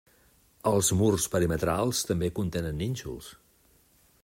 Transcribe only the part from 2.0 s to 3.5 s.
també contenen nínxols.